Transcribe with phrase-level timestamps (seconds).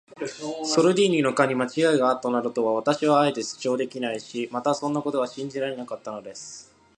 [0.65, 6.73] ソルディーニの課にまちがいがあったなどとは、私もあえて主張できないし、またそんなことは信じられなかったのです。